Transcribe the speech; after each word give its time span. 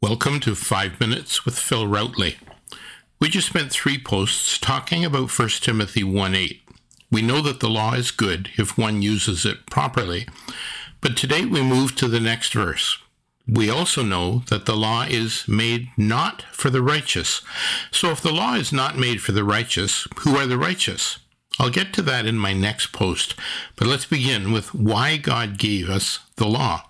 Welcome 0.00 0.38
to 0.40 0.54
5 0.54 1.00
Minutes 1.00 1.44
with 1.44 1.58
Phil 1.58 1.84
Routley. 1.84 2.36
We 3.18 3.28
just 3.28 3.48
spent 3.48 3.72
three 3.72 3.98
posts 3.98 4.56
talking 4.56 5.04
about 5.04 5.36
1 5.36 5.48
Timothy 5.60 6.04
1 6.04 6.36
8. 6.36 6.62
We 7.10 7.20
know 7.20 7.42
that 7.42 7.58
the 7.58 7.68
law 7.68 7.94
is 7.94 8.12
good 8.12 8.48
if 8.56 8.78
one 8.78 9.02
uses 9.02 9.44
it 9.44 9.66
properly. 9.66 10.28
But 11.00 11.16
today 11.16 11.44
we 11.44 11.62
move 11.62 11.96
to 11.96 12.06
the 12.06 12.20
next 12.20 12.52
verse. 12.54 12.98
We 13.48 13.68
also 13.68 14.04
know 14.04 14.44
that 14.50 14.66
the 14.66 14.76
law 14.76 15.02
is 15.02 15.48
made 15.48 15.88
not 15.96 16.42
for 16.52 16.70
the 16.70 16.80
righteous. 16.80 17.42
So 17.90 18.10
if 18.10 18.20
the 18.20 18.32
law 18.32 18.54
is 18.54 18.72
not 18.72 18.96
made 18.96 19.20
for 19.20 19.32
the 19.32 19.42
righteous, 19.42 20.06
who 20.18 20.36
are 20.36 20.46
the 20.46 20.58
righteous? 20.58 21.18
I'll 21.58 21.70
get 21.70 21.92
to 21.94 22.02
that 22.02 22.24
in 22.24 22.38
my 22.38 22.52
next 22.52 22.92
post, 22.92 23.34
but 23.74 23.88
let's 23.88 24.06
begin 24.06 24.52
with 24.52 24.72
why 24.72 25.16
God 25.16 25.58
gave 25.58 25.90
us 25.90 26.20
the 26.36 26.46
law. 26.46 26.84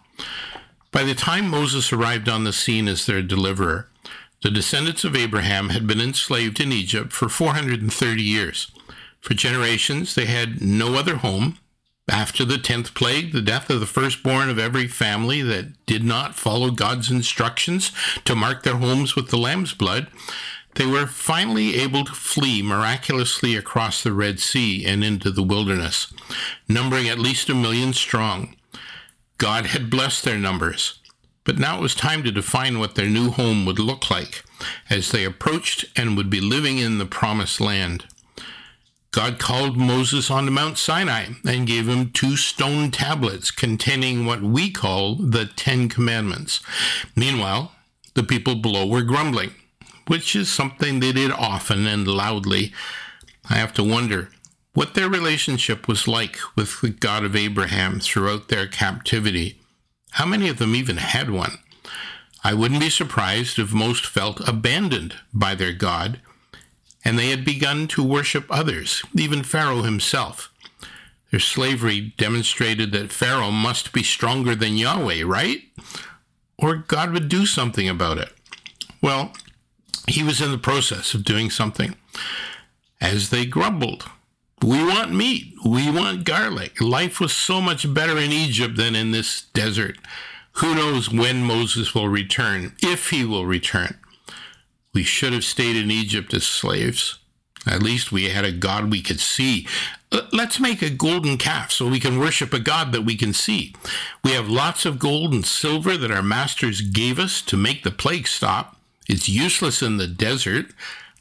By 0.91 1.05
the 1.05 1.15
time 1.15 1.49
Moses 1.49 1.93
arrived 1.93 2.29
on 2.29 2.45
the 2.45 2.53
scene 2.53 2.89
as 2.89 3.05
their 3.05 3.23
deliverer, 3.23 3.89
the 4.43 4.51
descendants 4.51 5.05
of 5.05 5.17
Abraham 5.17 5.69
had 5.71 5.87
been 5.87 6.01
enslaved 6.01 6.61
in 6.61 6.73
Egypt 6.73 7.13
for 7.13 7.29
430 7.29 8.23
years. 8.23 8.71
For 9.21 9.35
generations, 9.35 10.15
they 10.15 10.27
had 10.27 10.63
no 10.63 10.95
other 10.95 11.17
home. 11.17 11.59
After 12.11 12.45
the 12.45 12.57
tenth 12.57 12.95
plague, 12.95 13.33
the 13.33 13.43
death 13.43 13.69
of 13.69 13.81
the 13.81 13.87
firstborn 13.87 14.49
of 14.49 14.59
every 14.59 14.87
family 14.87 15.43
that 15.43 15.85
did 15.85 16.05
not 16.05 16.37
follow 16.37 16.71
God's 16.71 17.11
instructions 17.11 17.93
to 18.25 18.35
mark 18.35 18.63
their 18.63 18.77
homes 18.77 19.15
with 19.15 19.29
the 19.29 19.37
lamb's 19.37 19.75
blood, 19.75 20.07
they 20.77 20.87
were 20.87 21.07
finally 21.07 21.75
able 21.75 22.05
to 22.05 22.13
flee 22.13 22.63
miraculously 22.63 23.57
across 23.57 24.03
the 24.03 24.13
Red 24.13 24.41
Sea 24.41 24.87
and 24.87 25.05
into 25.05 25.31
the 25.31 25.43
wilderness, 25.43 26.13
numbering 26.69 27.09
at 27.09 27.19
least 27.19 27.51
a 27.51 27.55
million 27.55 27.93
strong. 27.93 28.55
God 29.39 29.67
had 29.67 29.89
blessed 29.89 30.25
their 30.25 30.39
numbers, 30.39 30.99
but 31.45 31.59
now 31.59 31.79
it 31.79 31.81
was 31.83 31.95
time 31.95 32.25
to 32.25 32.33
define 32.33 32.79
what 32.79 32.97
their 32.97 33.09
new 33.09 33.31
home 33.31 33.65
would 33.67 33.79
look 33.79 34.11
like 34.11 34.45
as 34.91 35.11
they 35.11 35.25
approached 35.25 35.85
and 35.97 36.17
would 36.17 36.29
be 36.29 36.41
living 36.41 36.79
in 36.79 36.99
the 36.99 37.07
promised 37.07 37.61
land. 37.61 38.07
God 39.13 39.39
called 39.39 39.77
Moses 39.77 40.31
onto 40.31 40.51
Mount 40.51 40.77
Sinai 40.77 41.29
and 41.47 41.67
gave 41.67 41.89
him 41.89 42.11
two 42.11 42.37
stone 42.37 42.91
tablets 42.91 43.51
containing 43.51 44.27
what 44.27 44.43
we 44.43 44.71
call 44.71 45.15
the 45.15 45.47
Ten 45.47 45.89
Commandments. 45.89 46.61
Meanwhile, 47.17 47.73
the 48.15 48.23
people 48.23 48.57
below 48.57 48.87
were 48.87 49.03
grumbling, 49.03 49.53
which 50.09 50.37
is 50.37 50.51
something 50.51 51.01
they 51.01 51.13
did 51.13 51.31
often 51.31 51.87
and 51.87 52.07
loudly. 52.07 52.73
I 53.49 53.55
have 53.55 53.73
to 53.75 53.85
wonder 53.85 54.31
what 54.79 54.95
their 54.95 55.09
relationship 55.09 55.89
was 55.89 56.07
like 56.07 56.39
with 56.55 56.83
the 56.83 56.91
God 56.91 57.25
of 57.25 57.35
Abraham 57.35 57.99
throughout 57.99 58.47
their 58.47 58.69
captivity. 58.69 59.61
How 60.11 60.25
many 60.25 60.49
of 60.49 60.59
them 60.59 60.77
even 60.77 60.99
had 60.99 61.31
one? 61.31 61.59
I 62.45 62.55
wouldn't 62.55 62.79
be 62.79 62.89
surprised 62.89 63.59
if 63.59 63.73
most 63.73 64.07
felt 64.07 64.49
abandoned 64.49 65.17
by 65.35 65.57
their 65.57 65.73
God, 65.73 66.21
and 67.05 67.19
they 67.19 67.31
had 67.31 67.45
begun 67.45 67.89
to 67.89 68.05
worship 68.05 68.47
others, 68.49 69.03
even 69.17 69.43
Pharaoh 69.43 69.83
himself. 69.83 70.55
Their 71.33 71.41
slavery 71.41 72.15
demonstrated 72.17 72.93
that 72.93 73.11
Pharaoh 73.11 73.51
must 73.51 73.93
be 73.93 74.05
stronger 74.05 74.55
than 74.55 74.77
Yahweh, 74.77 75.25
right? 75.25 75.63
Or 76.57 76.77
God 76.77 77.11
would 77.11 77.29
do 77.29 77.47
something 77.47 77.89
about 77.89 78.19
it. 78.19 78.33
Well, 79.03 79.33
he 80.07 80.23
was 80.23 80.41
in 80.41 80.53
the 80.53 80.57
process 80.57 81.15
of 81.15 81.25
doing 81.25 81.51
something. 81.51 81.97
As 83.01 83.31
they 83.31 83.45
grumbled, 83.45 84.09
we 84.63 84.85
want 84.85 85.13
meat. 85.13 85.55
We 85.65 85.91
want 85.91 86.25
garlic. 86.25 86.81
Life 86.81 87.21
was 87.21 87.33
so 87.33 87.61
much 87.61 87.93
better 87.93 88.19
in 88.19 88.33
Egypt 88.33 88.77
than 88.77 88.95
in 88.97 89.11
this 89.11 89.43
desert. 89.53 89.99
Who 90.53 90.75
knows 90.75 91.11
when 91.11 91.45
Moses 91.45 91.95
will 91.95 92.09
return, 92.09 92.75
if 92.83 93.11
he 93.11 93.25
will 93.25 93.47
return. 93.47 93.99
We 94.93 95.05
should 95.05 95.33
have 95.33 95.45
stayed 95.45 95.77
in 95.77 95.91
Egypt 95.91 96.35
as 96.35 96.47
slaves. 96.47 97.19
At 97.67 97.83
least 97.83 98.11
we 98.11 98.31
had 98.31 98.45
a 98.45 98.53
God 98.53 98.91
we 98.91 99.03
could 99.03 99.21
see. 99.21 99.67
Let's 100.33 100.59
make 100.59 100.81
a 100.81 100.91
golden 100.91 101.37
calf 101.37 101.71
so 101.71 101.87
we 101.87 102.01
can 102.01 102.19
worship 102.19 102.53
a 102.53 102.59
God 102.59 102.93
that 102.93 103.03
we 103.03 103.17
can 103.17 103.35
see. 103.35 103.75
We 104.25 104.33
have 104.33 104.49
lots 104.49 104.87
of 104.87 104.99
gold 104.99 105.35
and 105.35 105.45
silver 105.45 105.97
that 105.97 106.11
our 106.11 106.23
masters 106.23 106.81
gave 106.81 107.19
us 107.19 107.43
to 107.43 107.57
make 107.57 107.83
the 107.85 107.91
plague 107.91 108.27
stop. 108.27 108.77
It's 109.09 109.29
useless 109.29 109.83
in 109.83 109.99
the 109.99 110.07
desert. 110.07 110.67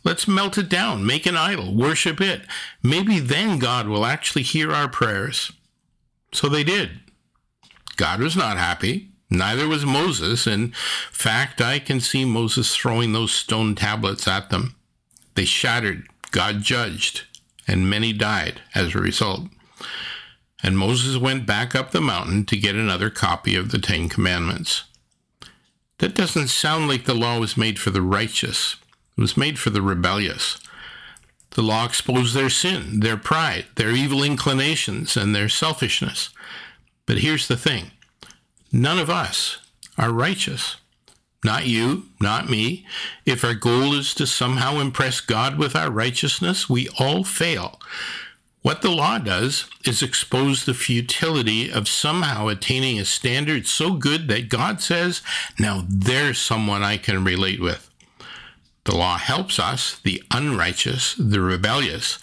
Let's 0.04 0.28
melt 0.28 0.58
it 0.58 0.70
down, 0.70 1.06
make 1.06 1.26
an 1.26 1.36
idol, 1.36 1.76
worship 1.76 2.22
it. 2.22 2.44
Maybe 2.82 3.20
then 3.20 3.60
God 3.60 3.88
will 3.88 4.06
actually 4.06 4.44
hear 4.44 4.72
our 4.72 4.88
prayers. 4.88 5.52
So 6.34 6.48
they 6.48 6.64
did. 6.64 6.92
God 7.98 8.22
was 8.22 8.36
not 8.36 8.58
happy. 8.58 9.10
Neither 9.30 9.68
was 9.68 9.86
Moses. 9.86 10.48
In 10.48 10.72
fact, 11.12 11.62
I 11.62 11.80
can 11.80 12.00
see 12.00 12.24
Moses 12.24 12.76
throwing 12.76 13.12
those 13.12 13.34
stone 13.34 13.76
tablets 13.76 14.28
at 14.28 14.50
them. 14.50 14.76
They 15.36 15.46
shattered. 15.46 16.08
God 16.32 16.62
judged, 16.62 17.24
and 17.68 17.90
many 17.90 18.14
died 18.14 18.62
as 18.74 18.94
a 18.94 19.00
result. 19.00 19.48
And 20.64 20.78
Moses 20.78 21.18
went 21.18 21.46
back 21.46 21.76
up 21.76 21.92
the 21.92 22.02
mountain 22.02 22.46
to 22.46 22.58
get 22.58 22.76
another 22.76 23.10
copy 23.10 23.56
of 23.56 23.72
the 23.72 23.80
Ten 23.80 24.10
Commandments. 24.10 24.86
That 26.00 26.16
doesn't 26.16 26.48
sound 26.48 26.88
like 26.88 27.06
the 27.06 27.14
law 27.14 27.40
was 27.40 27.58
made 27.58 27.80
for 27.80 27.90
the 27.90 28.02
righteous. 28.02 28.76
It 29.18 29.22
was 29.22 29.38
made 29.38 29.58
for 29.58 29.70
the 29.70 29.82
rebellious. 29.82 30.60
The 31.52 31.64
law 31.64 31.86
exposed 31.86 32.36
their 32.36 32.50
sin, 32.50 33.00
their 33.00 33.18
pride, 33.18 33.66
their 33.76 33.92
evil 33.92 34.22
inclinations, 34.24 35.18
and 35.18 35.34
their 35.34 35.50
selfishness. 35.50 36.30
But 37.06 37.20
here's 37.20 37.48
the 37.48 37.58
thing 37.58 37.92
none 38.72 39.00
of 39.00 39.10
us 39.10 39.58
are 39.98 40.12
righteous. 40.12 40.78
Not 41.44 41.66
you, 41.66 42.08
not 42.20 42.50
me. 42.50 42.86
If 43.26 43.44
our 43.44 43.54
goal 43.54 43.94
is 43.94 44.14
to 44.16 44.28
somehow 44.28 44.80
impress 44.80 45.22
God 45.22 45.58
with 45.58 45.76
our 45.76 45.90
righteousness, 45.90 46.70
we 46.70 46.90
all 47.00 47.24
fail. 47.24 47.80
What 48.62 48.82
the 48.82 48.92
law 48.92 49.18
does 49.18 49.70
is 49.86 50.04
expose 50.04 50.66
the 50.66 50.74
futility 50.74 51.72
of 51.72 51.88
somehow 51.88 52.48
attaining 52.48 53.00
a 53.00 53.06
standard 53.06 53.66
so 53.66 53.94
good 53.94 54.28
that 54.28 54.50
God 54.50 54.82
says, 54.82 55.22
now 55.58 55.86
there's 55.88 56.38
someone 56.38 56.84
I 56.84 56.98
can 56.98 57.24
relate 57.24 57.62
with. 57.62 57.87
The 58.88 58.96
law 58.96 59.18
helps 59.18 59.60
us, 59.60 60.00
the 60.00 60.24
unrighteous, 60.32 61.14
the 61.20 61.42
rebellious, 61.42 62.20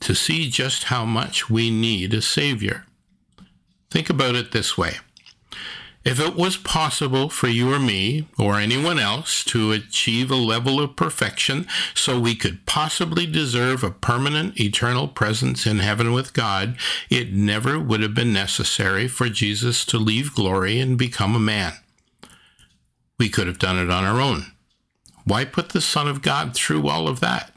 to 0.00 0.14
see 0.14 0.48
just 0.48 0.84
how 0.84 1.04
much 1.04 1.50
we 1.50 1.70
need 1.70 2.14
a 2.14 2.22
Savior. 2.22 2.86
Think 3.90 4.08
about 4.08 4.34
it 4.34 4.52
this 4.52 4.78
way. 4.78 4.94
If 6.02 6.18
it 6.18 6.34
was 6.34 6.56
possible 6.56 7.28
for 7.28 7.48
you 7.48 7.74
or 7.74 7.78
me 7.78 8.26
or 8.38 8.58
anyone 8.58 8.98
else 8.98 9.44
to 9.44 9.72
achieve 9.72 10.30
a 10.30 10.34
level 10.34 10.80
of 10.80 10.96
perfection 10.96 11.66
so 11.94 12.18
we 12.18 12.36
could 12.36 12.64
possibly 12.64 13.26
deserve 13.26 13.84
a 13.84 13.90
permanent 13.90 14.58
eternal 14.58 15.08
presence 15.08 15.66
in 15.66 15.80
heaven 15.80 16.14
with 16.14 16.32
God, 16.32 16.74
it 17.10 17.34
never 17.34 17.78
would 17.78 18.00
have 18.00 18.14
been 18.14 18.32
necessary 18.32 19.08
for 19.08 19.28
Jesus 19.28 19.84
to 19.84 19.98
leave 19.98 20.34
glory 20.34 20.80
and 20.80 20.96
become 20.96 21.36
a 21.36 21.38
man. 21.38 21.74
We 23.18 23.28
could 23.28 23.46
have 23.46 23.58
done 23.58 23.76
it 23.76 23.90
on 23.90 24.04
our 24.04 24.22
own. 24.22 24.52
Why 25.24 25.44
put 25.44 25.70
the 25.70 25.80
Son 25.80 26.08
of 26.08 26.22
God 26.22 26.54
through 26.54 26.88
all 26.88 27.08
of 27.08 27.20
that? 27.20 27.52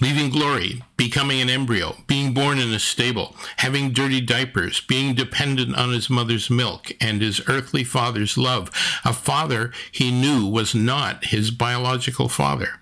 Leaving 0.00 0.30
glory, 0.30 0.84
becoming 0.96 1.40
an 1.40 1.50
embryo, 1.50 1.96
being 2.06 2.32
born 2.32 2.58
in 2.58 2.72
a 2.72 2.78
stable, 2.78 3.34
having 3.56 3.90
dirty 3.90 4.20
diapers, 4.20 4.80
being 4.80 5.14
dependent 5.14 5.76
on 5.76 5.92
his 5.92 6.08
mother's 6.08 6.48
milk 6.48 6.92
and 7.00 7.20
his 7.20 7.40
earthly 7.48 7.82
father's 7.82 8.38
love, 8.38 8.70
a 9.04 9.12
father 9.12 9.72
he 9.90 10.12
knew 10.12 10.46
was 10.46 10.74
not 10.74 11.26
his 11.26 11.50
biological 11.50 12.28
father. 12.28 12.80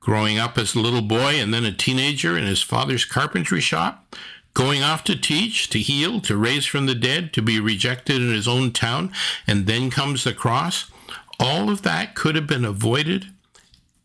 Growing 0.00 0.38
up 0.38 0.58
as 0.58 0.74
a 0.74 0.80
little 0.80 1.02
boy 1.02 1.40
and 1.40 1.52
then 1.52 1.64
a 1.64 1.72
teenager 1.72 2.36
in 2.36 2.44
his 2.44 2.62
father's 2.62 3.06
carpentry 3.06 3.60
shop, 3.60 4.14
going 4.52 4.82
off 4.82 5.04
to 5.04 5.16
teach, 5.16 5.70
to 5.70 5.78
heal, 5.78 6.20
to 6.20 6.36
raise 6.36 6.66
from 6.66 6.86
the 6.86 6.94
dead, 6.94 7.32
to 7.32 7.40
be 7.40 7.58
rejected 7.58 8.16
in 8.16 8.32
his 8.32 8.48
own 8.48 8.70
town, 8.70 9.12
and 9.46 9.66
then 9.66 9.90
comes 9.90 10.24
the 10.24 10.34
cross 10.34 10.90
all 11.38 11.70
of 11.70 11.82
that 11.82 12.14
could 12.14 12.34
have 12.34 12.46
been 12.46 12.64
avoided 12.64 13.26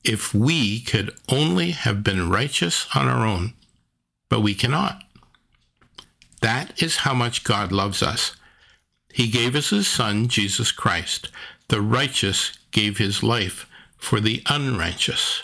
if 0.03 0.33
we 0.33 0.81
could 0.81 1.15
only 1.29 1.71
have 1.71 2.03
been 2.03 2.29
righteous 2.29 2.87
on 2.95 3.07
our 3.07 3.25
own, 3.25 3.53
but 4.29 4.41
we 4.41 4.53
cannot. 4.53 5.03
That 6.41 6.81
is 6.81 6.97
how 6.97 7.13
much 7.13 7.43
God 7.43 7.71
loves 7.71 8.03
us. 8.03 8.35
He 9.13 9.29
gave 9.29 9.55
us 9.55 9.69
his 9.69 9.87
Son, 9.87 10.27
Jesus 10.27 10.71
Christ. 10.71 11.29
The 11.69 11.81
righteous 11.81 12.51
gave 12.71 12.97
his 12.97 13.23
life 13.23 13.65
for 13.97 14.19
the 14.19 14.43
unrighteous. 14.47 15.43